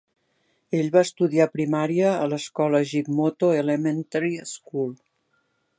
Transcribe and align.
Ell 0.77 0.87
va 0.95 1.03
estudiar 1.07 1.47
primària 1.57 2.15
a 2.23 2.25
l'escola 2.31 2.83
Gigmoto 2.93 3.53
Elementary 3.61 4.35
School. 4.55 4.93